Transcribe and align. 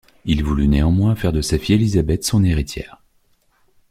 Il 0.25 0.43
voulut 0.43 0.67
néanmoins 0.67 1.15
faire 1.15 1.31
de 1.31 1.41
sa 1.41 1.59
fille 1.59 1.75
Élisabeth 1.75 2.23
son 2.23 2.43
héritière. 2.43 3.03